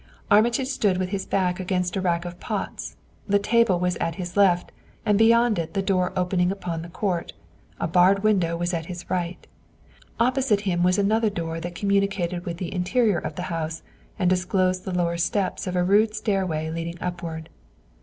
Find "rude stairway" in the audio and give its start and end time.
15.83-16.71